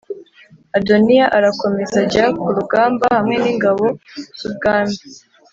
[0.77, 3.85] Adoniya arakomeza ajya ku rugamba hamwe n’ingabo
[4.39, 4.97] z’ubwami